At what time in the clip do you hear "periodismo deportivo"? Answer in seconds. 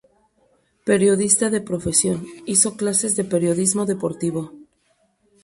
3.23-4.51